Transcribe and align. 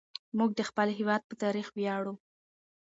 موږ 0.37 0.49
د 0.55 0.61
خپل 0.69 0.87
هېواد 0.99 1.21
په 1.29 1.35
تاريخ 1.43 1.67
وياړو. 1.71 2.13